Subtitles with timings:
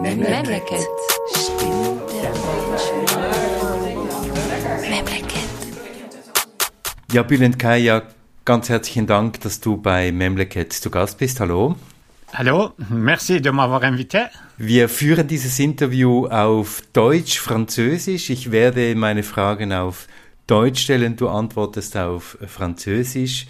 [0.00, 0.86] Memleket.
[7.12, 8.04] Ja, Bülent Kaya,
[8.46, 11.38] ganz herzlichen Dank, dass du bei Memleket zu Gast bist.
[11.40, 11.76] Hallo.
[12.32, 14.30] Hallo, merci de m'avoir invité.
[14.56, 18.30] Wir führen dieses Interview auf Deutsch, Französisch.
[18.30, 20.06] Ich werde meine Fragen auf
[20.46, 23.48] Deutsch stellen, du antwortest auf Französisch.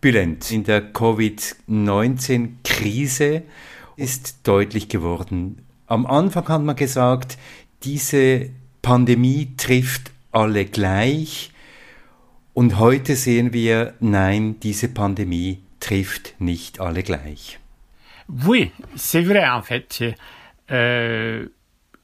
[0.00, 3.42] Bülent, in der Covid-19-Krise
[3.96, 5.62] ist deutlich geworden.
[5.86, 7.38] Am Anfang hat man gesagt,
[7.82, 8.50] diese
[8.82, 11.52] Pandemie trifft alle gleich.
[12.54, 17.58] Und heute sehen wir, nein, diese Pandemie trifft nicht alle gleich.
[18.28, 20.02] Oui, c'est vrai en fait.
[20.70, 21.48] Euh,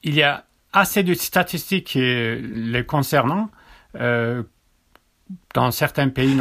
[0.03, 3.51] il y a assez de statistiques euh, les concernant.
[3.97, 4.45] Euh,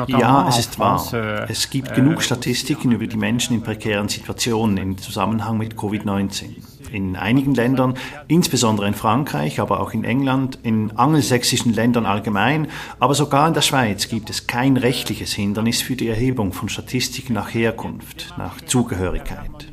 [0.08, 1.06] ja, es ist wahr.
[1.14, 6.56] Euh, es gibt genug Statistiken über die Menschen in prekären Situationen im Zusammenhang mit Covid-19.
[6.92, 7.96] In einigen Ländern,
[8.28, 12.68] insbesondere in Frankreich, aber auch in England, in angelsächsischen Ländern allgemein,
[13.00, 17.34] aber sogar in der Schweiz gibt es kein rechtliches Hindernis für die Erhebung von Statistiken
[17.34, 19.68] nach Herkunft, nach Zugehörigkeit.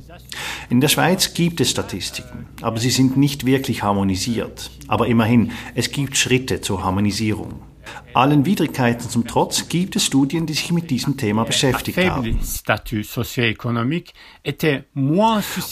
[0.71, 4.71] In der Schweiz gibt es Statistiken, aber sie sind nicht wirklich harmonisiert.
[4.87, 7.68] Aber immerhin, es gibt Schritte zur Harmonisierung.
[8.15, 12.41] Allen Widrigkeiten zum Trotz gibt es Studien, die sich mit diesem Thema beschäftigt haben.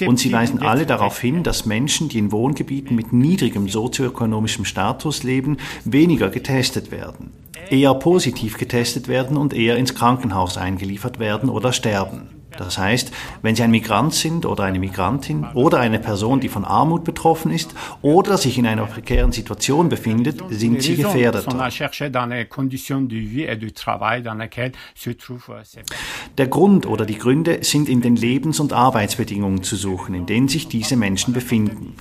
[0.07, 5.23] Und sie weisen alle darauf hin, dass Menschen, die in Wohngebieten mit niedrigem sozioökonomischem Status
[5.23, 7.33] leben, weniger getestet werden,
[7.71, 12.36] eher positiv getestet werden und eher ins Krankenhaus eingeliefert werden oder sterben.
[12.59, 13.13] Das heißt,
[13.43, 17.51] wenn Sie ein Migrant sind oder eine Migrantin oder eine Person, die von Armut betroffen
[17.51, 21.47] ist oder sich in einer prekären Situation befindet, sind Sie gefährdet.
[26.39, 30.49] Der Grund oder die Gründe sind in den Lebens- und Arbeitsbedingungen zu suchen, in denen
[30.49, 31.95] sich diese Menschen befinden.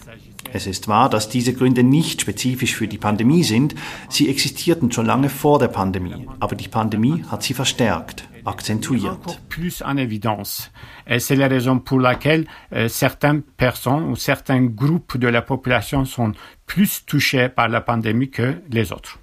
[0.56, 3.76] Es ist wahr, dass diese Gründe nicht spezifisch für die Pandemie sind,
[4.08, 9.42] sie existierten schon lange vor der Pandemie, aber die Pandemie hat sie verstärkt accentuiert.
[9.50, 10.72] Plus en évidence.
[11.08, 16.32] C'est la raison pour laquelle euh, certaines personnes ou certains groupes de la population sont
[16.66, 19.20] plus touchés par la pandémie que les autres.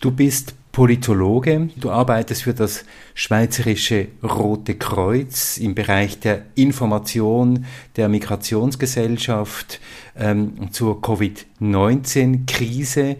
[0.00, 7.66] Du bist Politologe, du arbeitest für das Schweizerische Rote Kreuz im Bereich der Information
[7.96, 9.80] der Migrationsgesellschaft
[10.18, 13.16] ähm, zur Covid-19-Krise.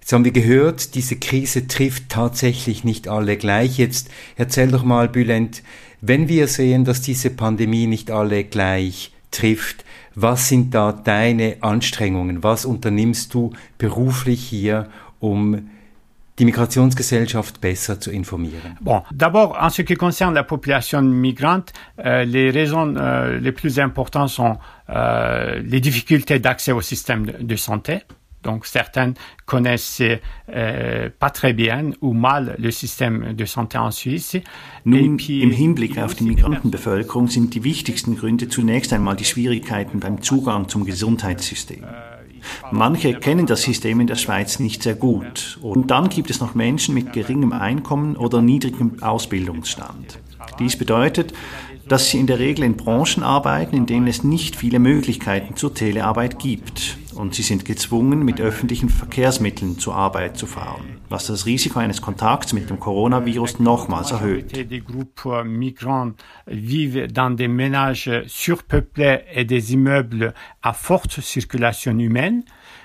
[0.00, 3.76] Jetzt haben wir gehört, diese Krise trifft tatsächlich nicht alle gleich.
[3.76, 5.62] Jetzt erzähl doch mal, Bülent,
[6.00, 9.84] wenn wir sehen, dass diese Pandemie nicht alle gleich trifft,
[10.14, 12.42] was sind da deine Anstrengungen?
[12.42, 14.88] Was unternimmst du beruflich hier,
[15.20, 15.68] um
[16.38, 18.76] die Migrationsgesellschaft besser zu informieren?
[18.80, 21.72] Bon, d'abord, en ce qui concerne la population migrante,
[22.04, 24.58] euh, les raisons euh, les plus importantes sont
[24.90, 28.02] euh, les difficultés d'accès au système de, de santé.
[28.44, 29.14] Donc certains
[29.46, 34.36] connaissent äh, pas très bien ou mal le système de santé en Suisse.
[34.84, 40.20] Nun, im Hinblick auf die Migrantenbevölkerung sind die wichtigsten Gründe zunächst einmal die Schwierigkeiten beim
[40.22, 41.84] Zugang zum Gesundheitssystem.
[42.70, 45.58] Manche kennen das System in der Schweiz nicht sehr gut.
[45.62, 50.18] Und dann gibt es noch Menschen mit geringem Einkommen oder niedrigem Ausbildungsstand.
[50.58, 51.32] Dies bedeutet,
[51.88, 55.74] dass sie in der Regel in Branchen arbeiten, in denen es nicht viele Möglichkeiten zur
[55.74, 56.98] Telearbeit gibt.
[57.14, 62.02] Und sie sind gezwungen, mit öffentlichen Verkehrsmitteln zur Arbeit zu fahren, was das Risiko eines
[62.02, 64.52] Kontakts mit dem Coronavirus nochmals erhöht.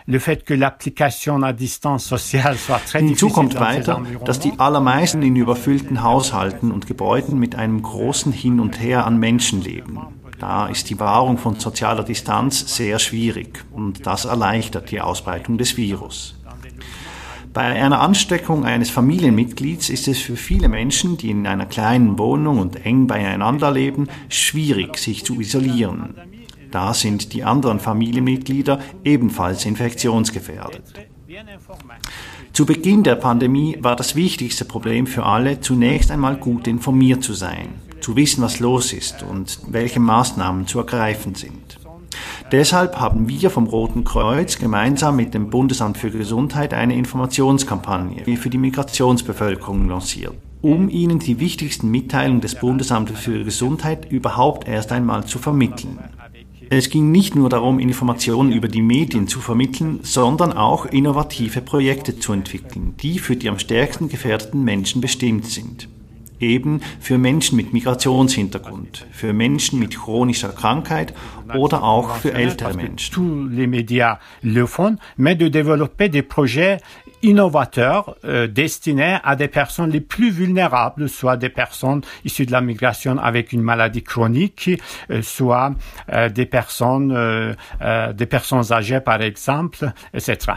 [0.10, 3.08] Surpeuplés et des immeubles à forte circulation humaine.
[3.08, 8.60] Hinzu kommt weiter, dass die allermeisten in überfüllten Haushalten und Gebäuden mit einem großen Hin
[8.60, 10.00] und Her an Menschen leben.
[10.40, 15.78] Da ist die Wahrung von sozialer Distanz sehr schwierig und das erleichtert die Ausbreitung des
[15.78, 16.36] Virus.
[17.54, 22.60] Bei einer Ansteckung eines Familienmitglieds ist es für viele Menschen, die in einer kleinen Wohnung
[22.60, 26.16] und eng beieinander leben, schwierig, sich zu isolieren.
[26.72, 30.84] Da sind die anderen Familienmitglieder ebenfalls infektionsgefährdet.
[32.54, 37.34] Zu Beginn der Pandemie war das wichtigste Problem für alle, zunächst einmal gut informiert zu
[37.34, 37.70] sein,
[38.02, 41.80] zu wissen, was los ist und welche Maßnahmen zu ergreifen sind.
[42.52, 48.50] Deshalb haben wir vom Roten Kreuz gemeinsam mit dem Bundesamt für Gesundheit eine Informationskampagne für
[48.50, 55.26] die Migrationsbevölkerung lanciert, um ihnen die wichtigsten Mitteilungen des Bundesamtes für Gesundheit überhaupt erst einmal
[55.26, 56.00] zu vermitteln.
[56.72, 62.20] Es ging nicht nur darum, Informationen über die Medien zu vermitteln, sondern auch innovative Projekte
[62.20, 65.90] zu entwickeln, die für die am stärksten gefährdeten Menschen bestimmt sind.
[66.40, 71.14] eben für Menschen mit Migrationshintergrund, für Menschen mit chronischer Krankheit
[71.56, 73.14] oder auch für ältere Menschen.
[73.14, 76.78] Tous les médias le font, mais de développer des projets
[77.22, 82.62] innovateurs euh, destinés à des personnes les plus vulnérables, soit des personnes issues de la
[82.62, 84.70] migration avec une maladie chronique,
[85.12, 85.74] euh, soit
[86.12, 87.10] euh, des personnes
[88.14, 90.54] des personnes âgées par exemple, etc.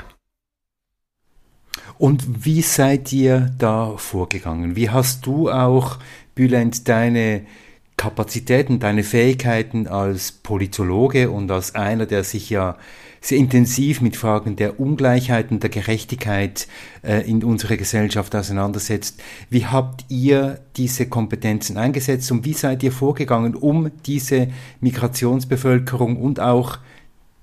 [1.99, 4.77] Und wie seid ihr da vorgegangen?
[4.77, 5.99] Wie hast du auch,
[6.35, 7.43] Bülent, deine
[7.97, 12.77] Kapazitäten, deine Fähigkeiten als Politologe und als einer, der sich ja
[13.21, 16.67] sehr intensiv mit Fragen der Ungleichheit und der Gerechtigkeit
[17.03, 19.23] äh, in unserer Gesellschaft auseinandersetzt.
[19.49, 24.49] Wie habt ihr diese Kompetenzen eingesetzt und wie seid ihr vorgegangen, um diese
[24.81, 26.79] Migrationsbevölkerung und auch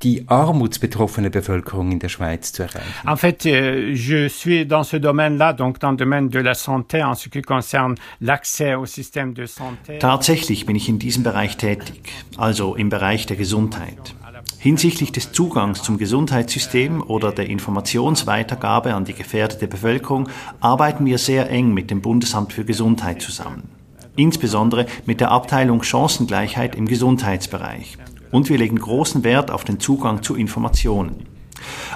[0.02, 2.94] die armutsbetroffene Bevölkerung in der Schweiz zu erreichen?
[3.06, 7.04] En fait, euh, je suis dans ce domaine-là, donc dans le domaine de la santé,
[7.04, 10.00] en ce qui concerne l'accès au système de santé.
[10.00, 14.16] Tatsächlich bin ich in diesem Bereich tätig, also im Bereich der Gesundheit.
[14.58, 20.28] Hinsichtlich des Zugangs zum Gesundheitssystem oder der Informationsweitergabe an die gefährdete Bevölkerung
[20.60, 23.70] arbeiten wir sehr eng mit dem Bundesamt für Gesundheit zusammen.
[24.18, 27.98] Insbesondere mit der Abteilung Chancengleichheit im Gesundheitsbereich.
[28.32, 31.26] Und wir legen großen Wert auf den Zugang zu Informationen.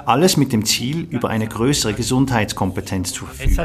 [0.05, 3.55] Alles mit dem Ziel, über eine größere Gesundheitskompetenz zu verfügen.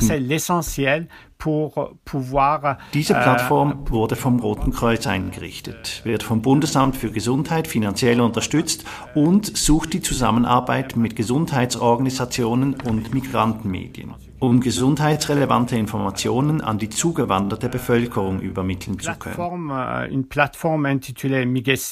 [2.94, 8.84] Diese euh, Plattform wurde vom Roten Kreuz eingerichtet, wird vom Bundesamt für Gesundheit finanziell unterstützt
[9.14, 18.40] und sucht die Zusammenarbeit mit Gesundheitsorganisationen und Migrantenmedien, um gesundheitsrelevante Informationen an die zugewanderte Bevölkerung
[18.40, 19.70] übermitteln zu können.
[19.70, 21.46] Euh, une plateforme intitulée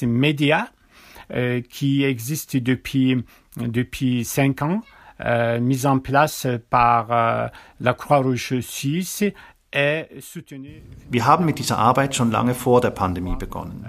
[0.06, 0.68] Media,
[1.30, 3.24] euh, qui existe depuis
[3.56, 4.82] depuis cinq ans,
[5.20, 7.48] euh, mise en place par euh,
[7.80, 9.24] la Croix-Rouge suisse
[9.72, 13.86] Wir haben mit dieser Arbeit schon lange vor der Pandemie begonnen.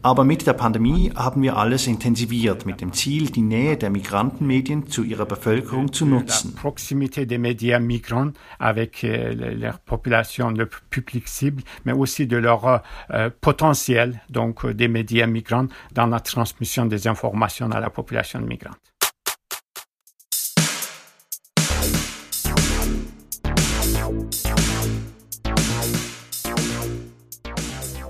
[0.00, 4.86] Aber mit der Pandemie haben wir alles intensiviert mit dem Ziel, die Nähe der Migrantenmedien
[4.86, 6.54] zu ihrer Bevölkerung zu nutzen.
[6.54, 12.82] Proximité des médias migrants avec euh, leur population, le public cible, mais aussi de leur
[13.10, 18.78] euh, potentiel, donc des médias migrants dans la transmission des informations à la population migrante.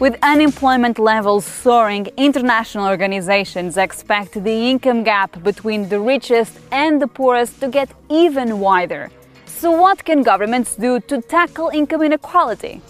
[0.00, 7.08] With unemployment levels soaring, international organizations expect the income gap between the richest and the
[7.08, 9.10] poorest to get even wider.
[9.46, 12.80] So, what can governments do to tackle income inequality?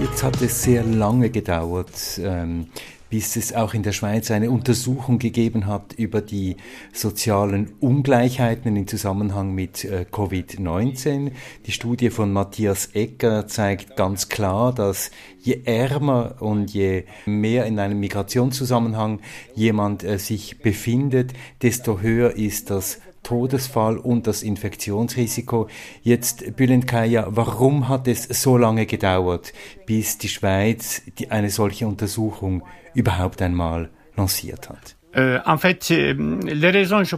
[0.00, 2.66] Jetzt hat es sehr lange gedauert, ähm,
[3.10, 6.56] bis es auch in der Schweiz eine Untersuchung gegeben hat über die
[6.92, 11.32] sozialen Ungleichheiten im Zusammenhang mit äh, Covid-19.
[11.66, 15.10] Die Studie von Matthias Ecker zeigt ganz klar, dass
[15.40, 19.20] je ärmer und je mehr in einem Migrationszusammenhang
[19.54, 21.32] jemand äh, sich befindet,
[21.62, 25.68] desto höher ist das Todesfall und das Infektionsrisiko.
[26.02, 29.52] Jetzt, Bülent Kaya, warum hat es so lange gedauert,
[29.84, 32.62] bis die Schweiz die, eine solche Untersuchung
[32.98, 34.96] überhaupt einmal lanciert hat?
[35.14, 35.88] Euh, euh, ich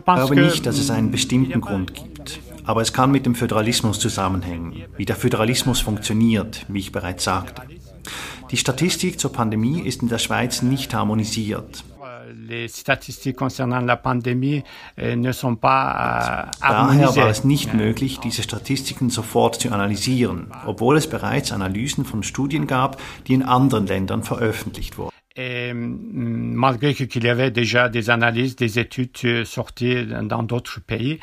[0.05, 2.41] glaube nicht, dass es einen bestimmten Grund gibt.
[2.65, 7.63] Aber es kann mit dem Föderalismus zusammenhängen, wie der Föderalismus funktioniert, wie ich bereits sagte.
[8.51, 11.85] Die Statistik zur Pandemie ist in der Schweiz nicht harmonisiert.
[14.97, 21.09] Euh, ne pas Daher war es nicht möglich, diese Statistiken sofort zu analysieren, obwohl es
[21.09, 25.11] bereits Analysen von Studien gab, die in anderen Ländern veröffentlicht wurden.
[25.37, 30.81] Et mm, malgré qu'il y avait déjà des analyses, des études euh, sorties dans d'autres
[30.81, 31.21] pays,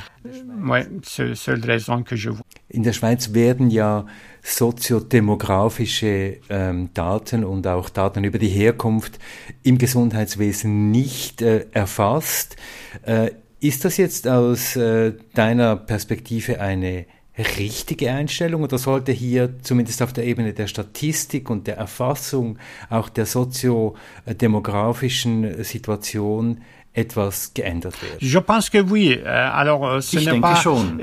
[0.65, 2.45] ouais, c'est seule raison que je vois.
[2.73, 4.05] In der Schweiz werden ja
[4.41, 9.19] soziodemografische ähm, Daten und auch Daten über die Herkunft
[9.63, 12.55] im Gesundheitswesen nicht äh, erfasst.
[13.03, 17.05] Äh, ist das jetzt aus äh, deiner Perspektive eine
[17.37, 22.57] richtige Einstellung oder sollte hier zumindest auf der Ebene der Statistik und der Erfassung
[22.89, 26.61] auch der soziodemografischen Situation
[26.93, 28.17] etwas geändert werden?
[28.19, 29.13] Je pense que oui.
[29.13, 30.97] Euh, alors, euh, ich denke schon.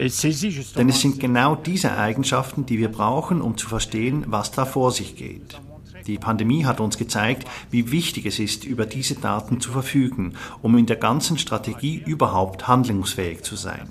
[0.76, 4.90] Denn es sind genau diese Eigenschaften, die wir brauchen, um zu verstehen, was da vor
[4.90, 5.60] sich geht.
[6.06, 10.76] Die Pandemie hat uns gezeigt, wie wichtig es ist, über diese Daten zu verfügen, um
[10.76, 13.88] in der ganzen Strategie überhaupt handlungsfähig zu sein.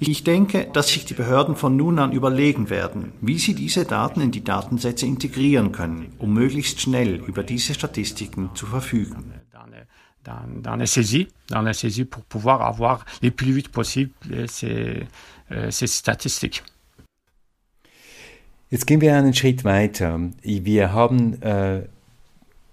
[0.00, 4.20] Ich denke, dass sich die Behörden von nun an überlegen werden, wie sie diese Daten
[4.20, 9.32] in die Datensätze integrieren können, um möglichst schnell über diese Statistiken zu verfügen.
[10.24, 14.12] Dans, dans la saisie, dans la saisie pour pouvoir avoir le plus vite possible
[14.46, 15.06] ces,
[15.50, 16.62] euh, ces statistiques.
[18.70, 20.20] Jetzt gehen wir einen Schritt weiter.
[20.42, 21.84] Wir haben äh,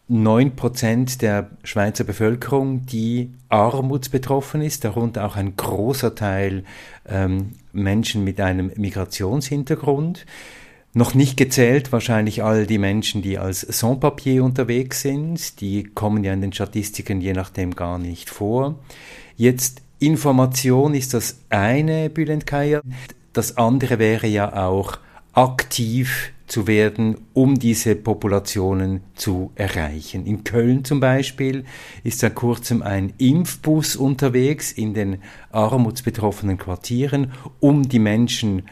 [0.09, 6.63] 9% der Schweizer Bevölkerung, die armutsbetroffen ist, darunter auch ein großer Teil
[7.07, 10.25] ähm, Menschen mit einem Migrationshintergrund.
[10.93, 15.59] Noch nicht gezählt wahrscheinlich all die Menschen, die als Sans-Papier unterwegs sind.
[15.59, 18.79] Die kommen ja in den Statistiken je nachdem gar nicht vor.
[19.35, 22.81] Jetzt Information ist das eine, Bülent Kaya.
[23.33, 24.97] Das andere wäre ja auch
[25.33, 30.25] aktiv zu werden, um diese Populationen zu erreichen.
[30.25, 31.65] In Köln zum Beispiel
[32.03, 35.17] ist seit kurzem ein Impfbus unterwegs in den
[35.51, 38.63] armutsbetroffenen Quartieren, um die Menschen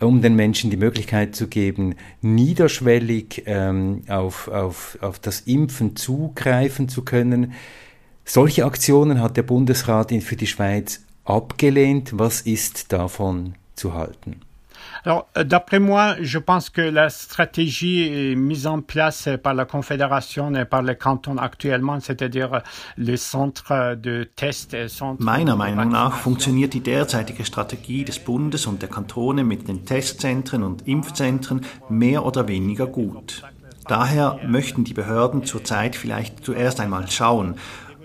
[0.00, 6.88] um den Menschen die Möglichkeit zu geben, niederschwellig ähm, auf, auf, auf das Impfen zugreifen
[6.88, 7.52] zu können.
[8.24, 12.12] Solche Aktionen hat der Bundesrat für die Schweiz abgelehnt.
[12.14, 14.40] Was ist davon zu halten?
[15.04, 20.54] Alors, euh, d'après moi, je pense que la stratégie mise en place par la Confédération
[20.54, 22.62] et par les cantons actuellement, c'est-à-dire
[22.96, 24.76] les centres de Tests.
[25.18, 30.62] Meiner Meinung nach funktioniert die derzeitige Strategie des Bundes und der Kantone mit den Testzentren
[30.62, 33.42] und Impfzentren mehr oder weniger gut.
[33.88, 37.56] Daher möchten die Behörden zurzeit vielleicht zuerst einmal schauen,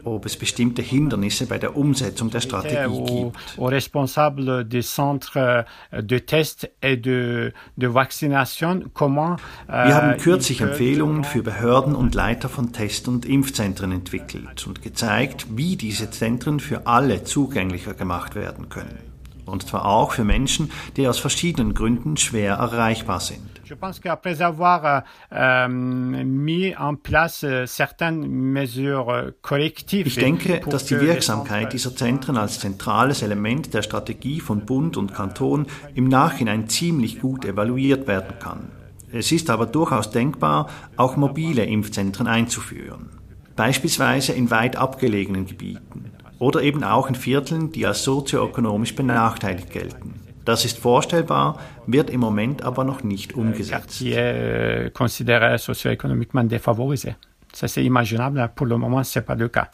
[0.05, 3.37] ob es bestimmte Hindernisse bei der Umsetzung der Strategie gibt.
[3.57, 11.23] Aux responsables des centres de test et de, de vaccination, comment, Wir haben kürzlich Empfehlungen
[11.23, 16.87] für Behörden und Leiter von Test- und Impfzentren entwickelt und gezeigt, wie diese Zentren für
[16.87, 18.99] alle zugänglicher gemacht werden können.
[19.45, 23.54] Und zwar auch für Menschen, die aus verschiedenen Gründen schwer erreichbar sind.
[23.65, 25.03] Je pense qu'après avoir
[25.33, 30.05] euh, mis en place euh, certaines mesures euh, correctives.
[30.05, 35.15] Ich denke, dass die Wirksamkeit dieser Zentren als zentrales Element der Strategie von Bund und
[35.15, 38.71] Kanton im Nachhinein ziemlich gut evaluiert werden kann.
[39.11, 43.09] Es ist aber durchaus denkbar, auch mobile Impfzentren einzuführen.
[43.55, 50.24] Beispielsweise in weit abgelegenen Gebieten oder eben auch in Vierteln, die als sozioökonomisch benachteiligt gelten.
[50.45, 53.71] Das ist vorstellbar, wird im Moment aber noch nicht umgesetzt.
[53.71, 57.15] Quartier considéré socio-économiquement défavorisé.
[57.51, 59.69] Ça c'est imaginable, pour le moment c'est pas le cas.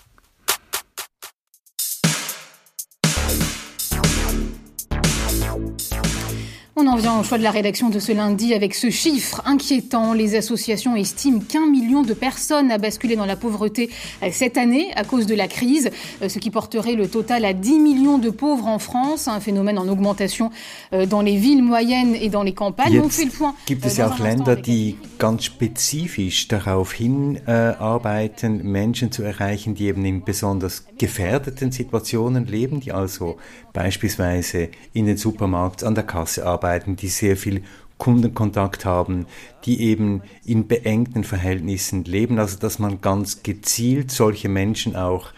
[6.82, 10.14] On en vient au choix de la rédaction de ce lundi avec ce chiffre inquiétant.
[10.14, 13.92] Les associations estiment qu'un million de personnes a basculé dans la pauvreté
[14.24, 15.92] euh, cette année à cause de la crise,
[16.24, 19.78] euh, ce qui porterait le total à 10 millions de pauvres en France, un phénomène
[19.78, 20.50] en augmentation
[20.92, 22.94] euh, dans les villes moyennes et dans les campagnes.
[22.94, 23.54] Jetzt On fait le point.
[23.68, 30.04] Gibt es ja auch Länder, die ganz spezifisch darauf hinarbeiten, Menschen zu erreichen, die eben
[30.04, 33.38] in besonders gefährdeten Situationen leben, die also
[33.72, 37.64] beispielsweise in den Supermarkt an der Kasse arbeiten, die sehr viel
[37.98, 39.28] Kundenkontakt haben,
[39.66, 45.34] die eben in beengten Verhältnissen leben, also dass man ganz gezielt solche Menschen auch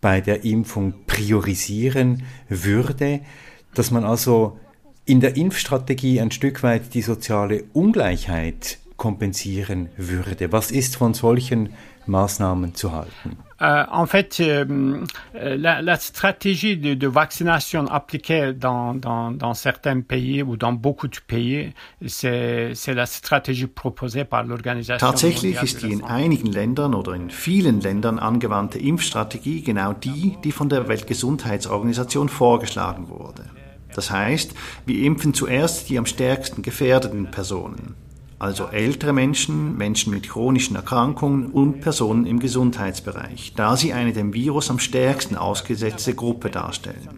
[0.00, 3.20] bei der Impfung priorisieren würde,
[3.74, 4.58] dass man also
[5.04, 10.50] in der Impfstrategie ein Stück weit die soziale Ungleichheit kompensieren würde.
[10.52, 11.70] Was ist von solchen
[12.08, 13.38] Maßnahmen zu halten?
[13.60, 20.00] Euh, en fait, euh, la, la, stratégie de, de, vaccination appliquée dans, dans, dans, certains
[20.00, 21.72] pays ou dans beaucoup de pays,
[22.06, 25.04] c'est la Strategie proposée par l'Organisation.
[25.04, 30.52] Tatsächlich ist die in einigen Ländern oder in vielen Ländern angewandte Impfstrategie genau die, die
[30.52, 33.42] von der Weltgesundheitsorganisation vorgeschlagen wurde.
[33.92, 34.54] Das heißt,
[34.86, 37.96] wir impfen zuerst die am stärksten gefährdeten Personen
[38.38, 44.32] also ältere Menschen, Menschen mit chronischen Erkrankungen und Personen im Gesundheitsbereich, da sie eine dem
[44.32, 47.08] Virus am stärksten ausgesetzte Gruppe darstellen.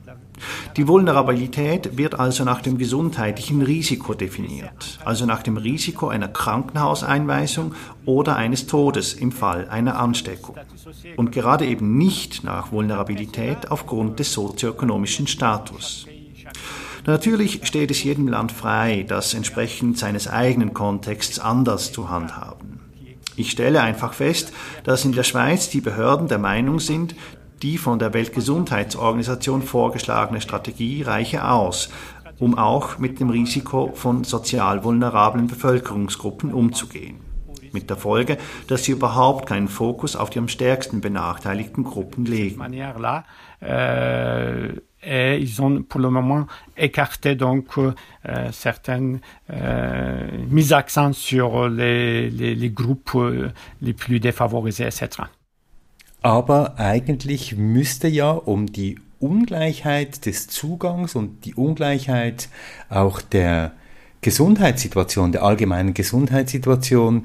[0.77, 7.75] Die Vulnerabilität wird also nach dem gesundheitlichen Risiko definiert, also nach dem Risiko einer Krankenhauseinweisung
[8.07, 10.57] oder eines Todes im Fall einer Ansteckung
[11.17, 16.07] und gerade eben nicht nach Vulnerabilität aufgrund des sozioökonomischen Status.
[17.07, 22.81] Natürlich steht es jedem Land frei, das entsprechend seines eigenen Kontexts anders zu handhaben.
[23.37, 24.53] Ich stelle einfach fest,
[24.85, 27.15] dass in der Schweiz die Behörden der Meinung sind,
[27.63, 31.91] die von der Weltgesundheitsorganisation vorgeschlagene Strategie reiche aus,
[32.39, 37.21] um auch mit dem Risiko von sozial vulnerablen Bevölkerungsgruppen umzugehen.
[37.73, 42.59] Mit der Folge, dass sie überhaupt keinen Fokus auf die am stärksten benachteiligten Gruppen legen.
[45.03, 47.93] Et ils ont pour le moment écarté donc euh,
[48.53, 55.23] certaines euh, mises accent sur les, les, les groupes euh, les plus défavorisés etc.
[56.23, 62.49] Aber eigentlich müsste ja um die Ungleichheit des Zugangs und die Ungleichheit
[62.89, 63.73] auch der
[64.23, 67.23] Gesundheitssituation, der allgemeinen Gesundheitssituation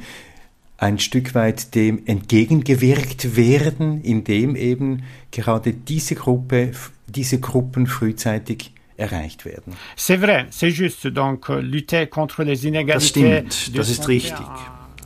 [0.78, 6.72] ein Stück weit dem entgegengewirkt werden, indem eben gerade diese Gruppe,
[7.08, 9.74] diese Gruppen frühzeitig erreicht werden.
[9.98, 11.12] C'est vrai, c'est juste.
[11.12, 12.94] Donc, lutter contre les inégalités.
[12.94, 14.46] Das stimmt, das ist richtig.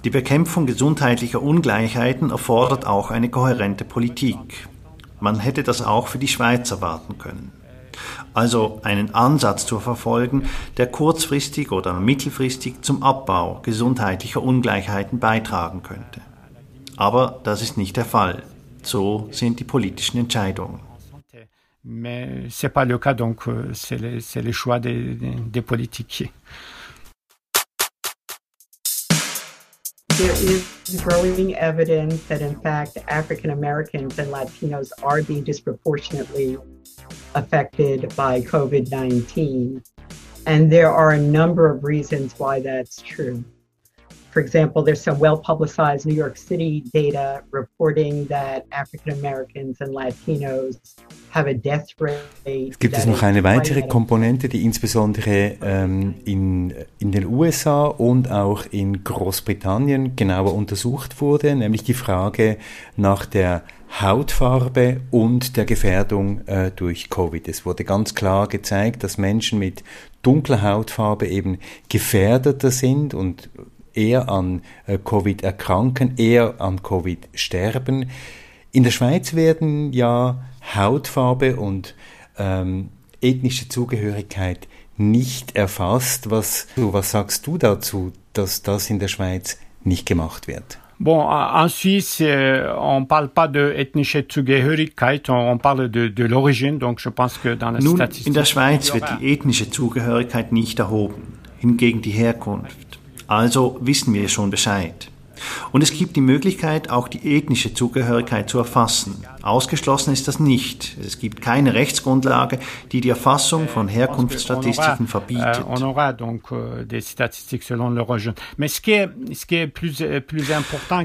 [0.03, 4.67] Die Bekämpfung gesundheitlicher Ungleichheiten erfordert auch eine kohärente Politik.
[5.19, 7.51] Man hätte das auch für die Schweiz erwarten können
[8.33, 10.43] also einen Ansatz zu verfolgen,
[10.77, 16.21] der kurzfristig oder mittelfristig zum Abbau gesundheitlicher Ungleichheiten beitragen könnte.
[16.97, 18.43] Aber das ist nicht der Fall.
[18.83, 20.79] So sind die politischen Entscheidungen.
[21.81, 26.29] Mais c'est pas le cas, donc euh, c'est le, le choix des, des politiques.
[30.19, 36.57] there is growing evidence that, in fact, African Americans and Latinos are being disproportionately
[37.35, 39.83] affected by COVID 19.
[40.45, 43.43] And there are a number of reasons why that's true.
[44.39, 49.93] For example, there's some well publicized New York City data reporting that African Americans and
[49.93, 50.77] Latinos
[51.31, 52.69] have a death rate.
[52.69, 58.31] Es gibt es noch eine weitere Komponente, die insbesondere ähm, in, in den USA und
[58.31, 62.55] auch in Großbritannien genauer untersucht wurde, nämlich die Frage
[62.95, 63.63] nach der
[63.99, 67.45] Hautfarbe und der Gefährdung äh, durch Covid.
[67.49, 69.83] Es wurde ganz klar gezeigt, dass Menschen mit
[70.21, 71.57] dunkler Hautfarbe eben
[71.89, 73.49] gefährdeter sind und
[73.99, 78.09] eher an äh, Covid erkranken, eher an Covid sterben.
[78.71, 80.43] In der Schweiz werden ja
[80.75, 81.95] Hautfarbe und
[82.37, 82.89] ähm,
[83.21, 86.29] ethnische Zugehörigkeit nicht erfasst.
[86.29, 90.79] Was, was sagst du dazu, dass das in der Schweiz nicht gemacht wird?
[91.01, 96.77] Bon, en Suisse, euh, on parle pas de ethnische Zugehörigkeit, on parle de, de l'origine,
[96.77, 98.27] donc je pense que dans la Nun, Statistik...
[98.27, 102.98] in der Schweiz wird die ethnische Zugehörigkeit nicht erhoben, hingegen die Herkunft.
[103.29, 105.11] Also wissen wir schon Bescheid.
[105.71, 109.23] Und es gibt die Möglichkeit, auch die ethnische Zugehörigkeit zu erfassen.
[109.43, 110.97] Ausgeschlossen ist das nicht.
[111.05, 112.57] Es gibt keine Rechtsgrundlage,
[112.91, 115.63] die die Erfassung von Herkunftsstatistiken verbietet.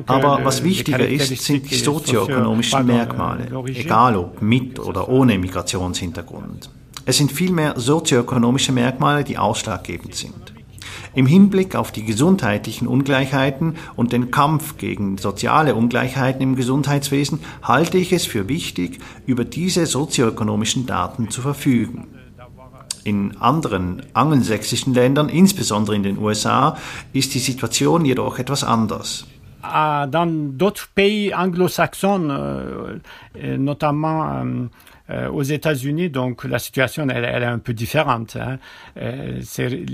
[0.06, 6.70] Aber was wichtiger ist, sind die sozioökonomischen Merkmale, egal ob mit oder ohne Migrationshintergrund.
[7.04, 10.53] Es sind vielmehr sozioökonomische Merkmale, die ausschlaggebend sind.
[11.14, 17.98] Im Hinblick auf die gesundheitlichen Ungleichheiten und den Kampf gegen soziale Ungleichheiten im Gesundheitswesen halte
[17.98, 22.08] ich es für wichtig, über diese sozioökonomischen Daten zu verfügen.
[23.04, 26.78] In anderen angelsächsischen Ländern, insbesondere in den USA,
[27.12, 29.26] ist die Situation jedoch etwas anders.
[29.62, 34.70] Ah, dans d'autres pays anglo-saxons, euh, notamment
[35.10, 38.36] euh, aux États-Unis, donc la situation elle, elle, est un peu différente.
[38.36, 38.58] Hein.
[38.96, 39.84] Euh, c'est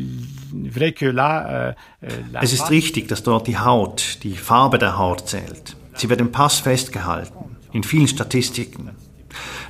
[0.52, 2.06] vrai que là, äh,
[2.40, 5.76] es ist richtig, dass dort die Haut, die Farbe der Haut zählt.
[5.94, 8.90] Sie wird im Pass festgehalten, in vielen Statistiken.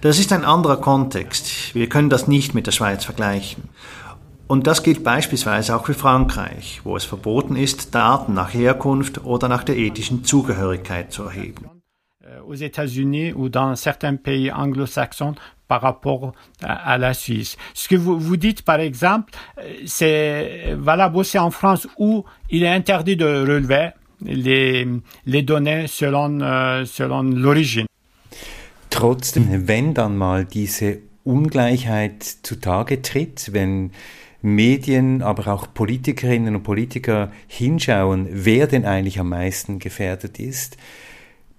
[0.01, 1.75] Das ist ein anderer Kontext.
[1.75, 3.65] Wir können das nicht mit der Schweiz vergleichen.
[4.47, 9.49] Und das gilt beispielsweise auch für Frankreich, wo es verboten ist, Daten nach Herkunft oder
[9.49, 11.80] nach der ethischen Zugehörigkeit zu erheben.
[12.51, 15.37] Aux États-Unis ou dans certains pays anglo-saxons
[15.69, 16.33] par rapport
[16.65, 17.57] à, la Suisse.
[17.75, 22.65] Ce que vous, vous dites, par exemple, euh, c'est valable aussi en France où il
[22.65, 23.91] est interdit de relever
[24.25, 24.85] les,
[25.27, 27.87] les données selon, euh, selon l'origine.
[28.91, 33.93] Trotzdem, wenn dann mal diese Ungleichheit zutage tritt, wenn
[34.43, 40.77] Medien, aber auch Politikerinnen und Politiker hinschauen, wer denn eigentlich am meisten gefährdet ist,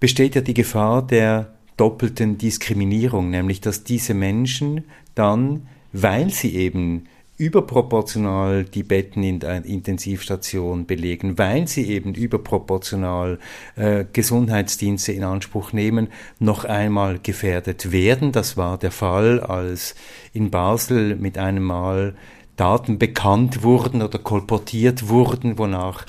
[0.02, 4.84] besteht ja die Gefahr der doppelten Diskriminierung, nämlich dass diese Menschen
[5.16, 7.06] dann, weil sie eben
[7.38, 13.40] überproportional die Betten in der Intensivstation belegen, weil sie eben überproportional
[13.76, 16.10] äh, Gesundheitsdienste in Anspruch nehmen,
[16.40, 18.32] noch einmal gefährdet werden.
[18.32, 19.96] Das war der Fall, als
[20.34, 22.16] in Basel mit einem Mal
[22.58, 26.06] Daten bekannt wurden oder kolportiert wurden, wonach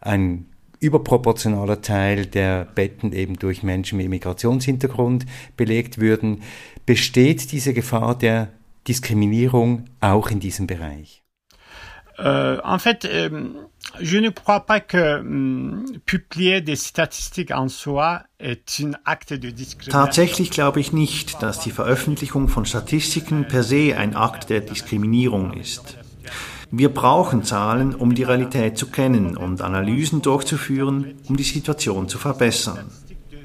[0.00, 0.46] ein
[0.86, 6.42] überproportionaler Teil der Betten eben durch Menschen mit Migrationshintergrund belegt würden,
[6.86, 8.48] besteht diese Gefahr der
[8.88, 11.22] Diskriminierung auch in diesem Bereich?
[12.18, 13.28] Euh, en fait, euh,
[14.00, 19.50] je ne crois pas que euh, publier des statistiques en soi est un acte de
[19.50, 19.92] discrimination.
[19.92, 25.52] Tatsächlich glaube ich nicht, dass die Veröffentlichung von Statistiken per se ein Akt der Diskriminierung
[25.52, 25.98] ist.
[26.70, 32.18] Wir brauchen Zahlen, um die Realität zu kennen und Analysen durchzuführen, um die Situation zu
[32.18, 32.86] verbessern.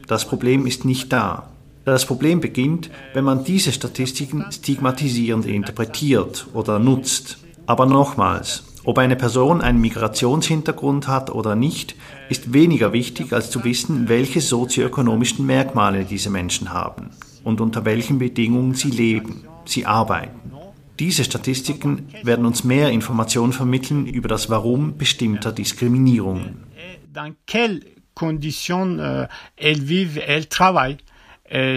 [0.07, 1.49] Das Problem ist nicht da.
[1.85, 7.37] Das Problem beginnt, wenn man diese Statistiken stigmatisierend interpretiert oder nutzt.
[7.65, 11.95] Aber nochmals, Ob eine Person einen Migrationshintergrund hat oder nicht,
[12.29, 17.11] ist weniger wichtig, als zu wissen, welche sozioökonomischen Merkmale diese Menschen haben
[17.43, 20.60] und unter welchen Bedingungen sie leben, sie arbeiten.
[21.01, 26.67] Diese Statistiken werden uns mehr Informationen vermitteln über das Warum bestimmter Diskriminierungen.
[27.11, 27.81] Dans quelles
[28.13, 29.25] conditions euh,
[29.57, 30.99] elles vivent, elles travaillent.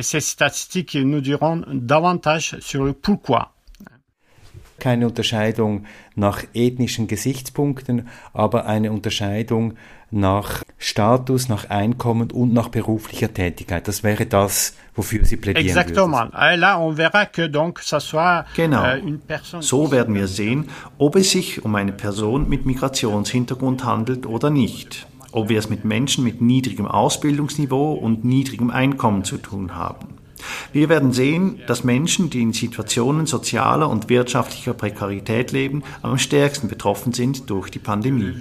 [0.02, 3.53] Ces statistiques nous diront davantage sur le pourquoi
[4.78, 9.74] keine Unterscheidung nach ethnischen Gesichtspunkten, aber eine Unterscheidung
[10.10, 13.88] nach Status, nach Einkommen und nach beruflicher Tätigkeit.
[13.88, 16.32] Das wäre das, wofür Sie plädieren Exactement.
[16.32, 18.84] Là, on verra que donc ça soit genau.
[18.84, 23.84] Euh, une personne so werden wir sehen, ob es sich um eine Person mit Migrationshintergrund
[23.84, 25.06] handelt oder nicht.
[25.32, 30.13] Ob wir es mit Menschen mit niedrigem Ausbildungsniveau und niedrigem Einkommen zu tun haben.
[30.72, 36.68] Wir werden sehen, dass Menschen, die in Situationen sozialer und wirtschaftlicher Prekarität leben, am stärksten
[36.68, 38.32] betroffen sind durch die Pandemie.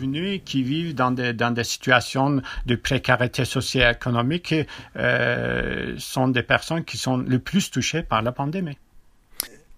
[2.65, 4.55] de précarité socio-économique
[4.95, 5.95] euh,
[7.43, 8.77] plus touchées par la pandémie.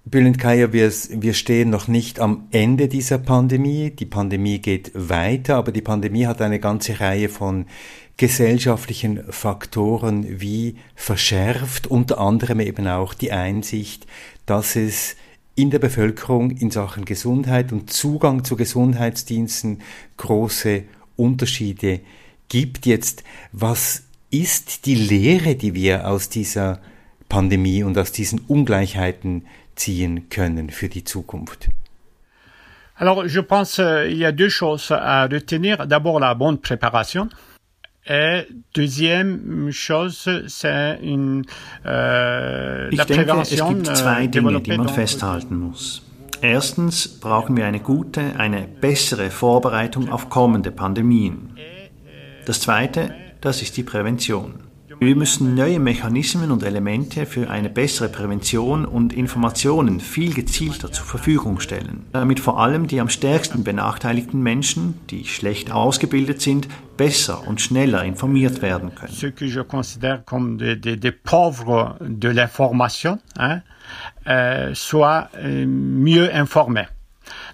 [0.07, 3.89] Bülent Kaya, wir, wir stehen noch nicht am Ende dieser Pandemie.
[3.89, 7.65] Die Pandemie geht weiter, aber die Pandemie hat eine ganze Reihe von
[8.15, 14.05] gesellschaftlichen Faktoren wie verschärft, unter anderem eben auch die Einsicht,
[14.45, 15.15] dass es
[15.55, 19.81] in der Bevölkerung in Sachen Gesundheit und Zugang zu Gesundheitsdiensten
[20.17, 20.83] große
[21.15, 22.01] Unterschiede
[22.47, 22.85] gibt.
[22.85, 26.79] Jetzt, was ist die Lehre, die wir aus dieser
[27.27, 31.69] Pandemie und aus diesen Ungleichheiten ziehen können für die Zukunft?
[32.97, 35.85] Alors, je pense, euh, il y a deux choses à retenir.
[35.85, 37.27] D'abord, la bonne préparation.
[38.07, 41.43] Et deuxième chose, c'est une,
[41.83, 46.03] äh, ich denke, es gibt zwei Dinge, die man festhalten muss.
[46.41, 51.57] Erstens brauchen wir eine gute, eine bessere Vorbereitung auf kommende Pandemien.
[52.45, 54.64] Das Zweite, das ist die Prävention.
[54.99, 61.05] Wir müssen neue Mechanismen und Elemente für eine bessere Prävention und Informationen viel gezielter zur
[61.05, 67.45] Verfügung stellen, damit vor allem die am stärksten benachteiligten Menschen, die schlecht ausgebildet sind, besser
[67.45, 69.11] und schneller informiert werden können.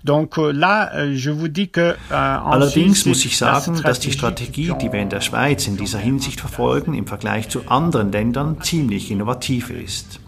[0.03, 4.11] Donc euh, là, euh, je vous dis que, äh, Allerdings muss ich sagen, dass die
[4.11, 8.61] Strategie, die wir in der Schweiz in dieser Hinsicht verfolgen, im Vergleich zu anderen Ländern
[8.61, 10.19] ziemlich innovativ ist.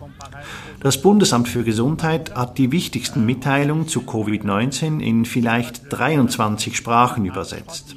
[0.81, 7.95] Das Bundesamt für Gesundheit hat die wichtigsten Mitteilungen zu Covid-19 in vielleicht 23 Sprachen übersetzt.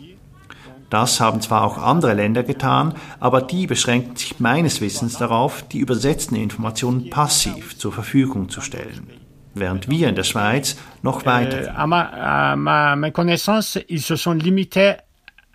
[0.88, 5.78] Das haben zwar auch andere Länder getan, aber die beschränken sich meines Wissens darauf, die
[5.78, 9.15] übersetzten Informationen passiv zur Verfügung zu stellen
[9.56, 11.78] während wir in der Schweiz noch euh, weiter.
[11.78, 14.94] À, ma, à ma, ma, connaissance, ils se sont limités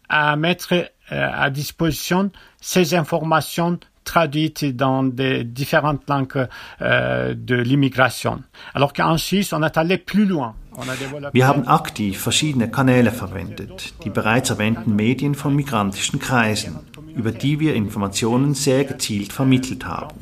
[0.09, 6.47] à mettre euh, à disposition ces informations traduites dans des différentes langues
[6.81, 8.41] euh, de l'immigration.
[8.73, 10.55] Alors qu'en Suisse, on est allé plus loin.
[11.33, 16.79] Wir haben aktiv verschiedene Kanäle verwendet, die bereits erwähnten Medien von migrantischen Kreisen,
[17.13, 20.15] über die wir Informationen sehr gezielt vermittelt haben.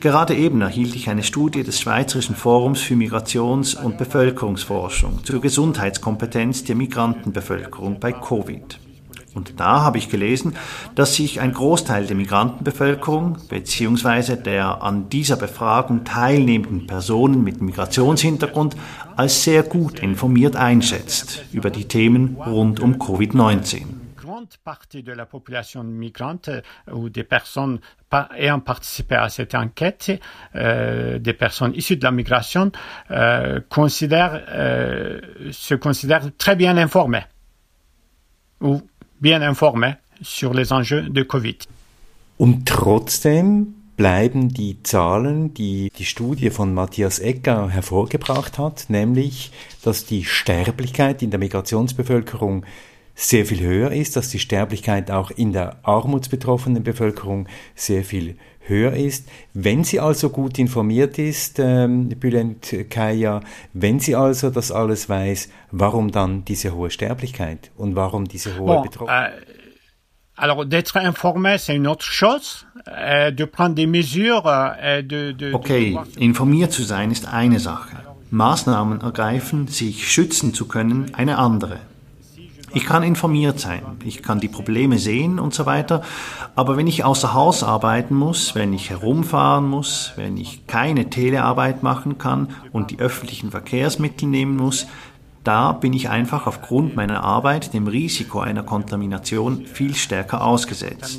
[0.00, 6.64] Gerade eben erhielt ich eine Studie des Schweizerischen Forums für Migrations- und Bevölkerungsforschung zur Gesundheitskompetenz
[6.64, 8.78] der Migrantenbevölkerung bei Covid.
[9.32, 10.56] Und da habe ich gelesen,
[10.96, 14.36] dass sich ein Großteil der Migrantenbevölkerung bzw.
[14.36, 18.76] der an dieser Befragung teilnehmenden Personen mit Migrationshintergrund
[19.16, 23.99] als sehr gut informiert einschätzt über die Themen rund um Covid-19
[24.40, 26.48] grande partie de la population migrante
[26.90, 27.78] ou des personnes
[28.36, 30.12] ayant participé à cette enquête,
[30.54, 32.72] euh, des personnes issues de la migration,
[33.10, 35.20] euh, considèrent, euh,
[35.52, 37.26] se considèrent très bien informées
[38.62, 38.80] ou
[39.20, 41.58] bien informées sur les enjeux de Covid.
[42.38, 49.50] Und trotzdem bleiben die Zahlen, die die Studie von Matthias Ecker hervorgebracht hat, nämlich,
[49.82, 52.64] dass die Sterblichkeit in der Migrationsbevölkerung
[53.20, 58.94] sehr viel höher ist, dass die Sterblichkeit auch in der armutsbetroffenen Bevölkerung sehr viel höher
[58.94, 59.28] ist.
[59.52, 63.42] Wenn sie also gut informiert ist, ähm, Bülent Kaya,
[63.74, 68.76] wenn sie also das alles weiß, warum dann diese hohe Sterblichkeit und warum diese hohe
[68.76, 69.32] bon, Betroffenheit?
[69.32, 69.60] Äh,
[70.36, 72.64] alors, d'être informé, c'est une autre chose.
[72.86, 74.46] Äh, de prendre des mesures,
[74.80, 77.96] äh, de, de, okay, informiert zu sein ist eine Sache.
[78.30, 81.80] Maßnahmen ergreifen, sich schützen zu können, eine andere.
[82.72, 86.02] Ich kann informiert sein, ich kann die Probleme sehen und so weiter,
[86.54, 91.82] aber wenn ich außer Haus arbeiten muss, wenn ich herumfahren muss, wenn ich keine Telearbeit
[91.82, 94.86] machen kann und die öffentlichen Verkehrsmittel nehmen muss,
[95.42, 101.18] Da bin ich einfach aufgrund meiner Arbeit dem Risiko einer Kontamination viel stärker ausgesetzt.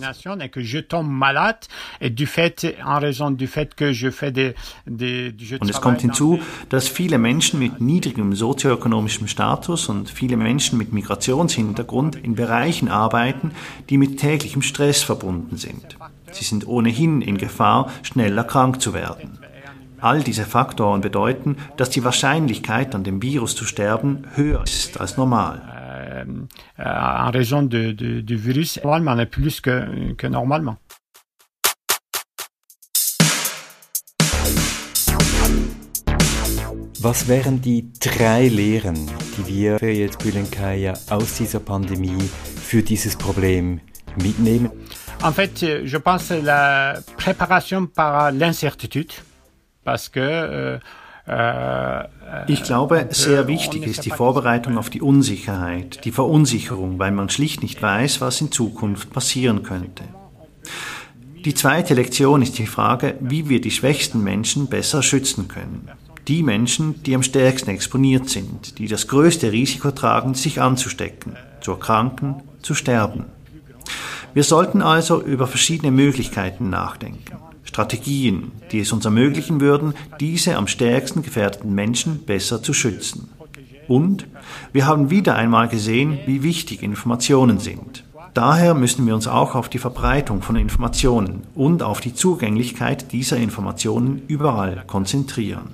[5.60, 10.94] Und es kommt hinzu, dass viele Menschen mit niedrigem sozioökonomischem Status und viele Menschen mit
[10.94, 13.52] Migrationshintergrund in Bereichen arbeiten,
[13.90, 15.98] die mit täglichem Stress verbunden sind.
[16.32, 19.41] Sie sind ohnehin in Gefahr, schneller krank zu werden.
[20.02, 25.16] All diese Faktoren bedeuten, dass die Wahrscheinlichkeit, an dem Virus zu sterben, höher ist als
[25.16, 25.62] normal.
[26.78, 30.78] En raison de, de, du virus, normalement plus que, normalement.
[37.00, 42.30] Was wären die drei Lehren, die wir für jetzt Bülenkaya aus dieser Pandemie
[42.64, 43.82] für dieses Problem
[44.24, 44.72] mitnehmen?
[45.24, 49.14] En fait, je pense la préparation par l'incertitude.
[49.86, 50.80] Äh,
[51.28, 52.08] äh,
[52.48, 57.62] ich glaube, sehr wichtig ist die Vorbereitung auf die Unsicherheit, die Verunsicherung, weil man schlicht
[57.62, 60.04] nicht weiß, was in Zukunft passieren könnte.
[61.46, 65.90] Die zweite Lektion ist die Frage, wie wir die schwächsten Menschen besser schützen können.
[66.28, 71.72] Die Menschen, die am stärksten exponiert sind, die das größte Risiko tragen, sich anzustecken, zu
[71.72, 73.26] erkranken, zu sterben.
[74.36, 77.38] Wir sollten also über verschiedene Möglichkeiten nachdenken.
[77.72, 83.30] Strategien, die es uns ermöglichen würden, diese am stärksten gefährdeten Menschen besser zu schützen.
[83.88, 84.28] Und
[84.74, 88.04] wir haben wieder einmal gesehen, wie wichtig Informationen sind.
[88.34, 93.38] Daher müssen wir uns auch auf die Verbreitung von Informationen und auf die Zugänglichkeit dieser
[93.38, 95.74] Informationen überall konzentrieren.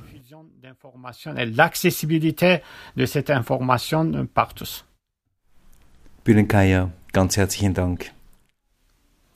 [6.24, 8.12] Bühnenkaya, ganz herzlichen Dank.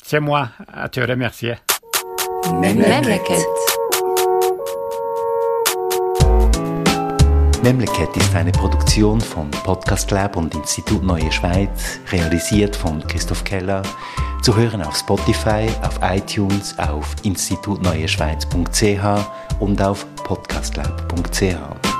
[0.03, 1.57] C'est moi à te remercier.
[2.49, 3.45] Memleket.
[7.63, 13.83] Memleket ist eine Produktion von Podcast Lab und Institut Neue Schweiz, realisiert von Christoph Keller,
[14.41, 21.90] zu hören auf Spotify, auf iTunes, auf institutneueschweiz.ch und auf podcastlab.ch.